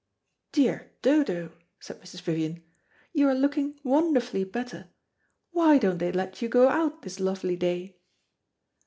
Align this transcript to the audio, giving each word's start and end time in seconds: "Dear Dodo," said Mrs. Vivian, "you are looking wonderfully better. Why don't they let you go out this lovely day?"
"Dear 0.51 0.93
Dodo," 1.03 1.51
said 1.79 2.01
Mrs. 2.01 2.21
Vivian, 2.21 2.63
"you 3.13 3.27
are 3.29 3.35
looking 3.35 3.79
wonderfully 3.83 4.43
better. 4.43 4.89
Why 5.51 5.77
don't 5.77 5.99
they 5.99 6.11
let 6.11 6.41
you 6.41 6.49
go 6.49 6.69
out 6.69 7.03
this 7.03 7.19
lovely 7.19 7.55
day?" 7.55 7.99